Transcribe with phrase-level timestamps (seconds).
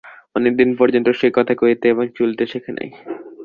[0.35, 2.89] অনেকদিন পর্যন্ত সে কথা কহিতে এবং চলিতে শেখে নাই।